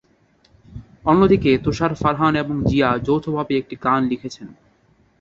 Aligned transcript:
অন্যদিকে 1.05 1.51
তুষার, 1.57 1.91
ফারহান 1.95 2.33
এবং 2.35 2.55
জিয়া 2.65 2.89
যৌথভাবে 3.05 3.53
একটি 3.57 3.75
গান 3.83 4.01
লিখেছেন। 4.07 4.47